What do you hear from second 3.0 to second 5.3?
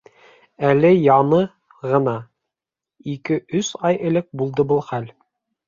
ике-өс ай элек булды был хәл.